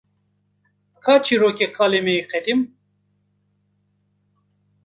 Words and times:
Ka 1.03 1.15
çîrokê 1.23 1.67
kalê 1.77 1.99
me 2.05 2.13
yê 2.17 2.23
qedîm? 2.31 2.61